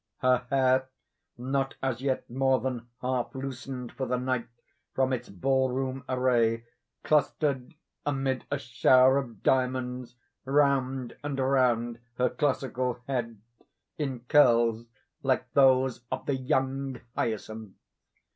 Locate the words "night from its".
4.17-5.29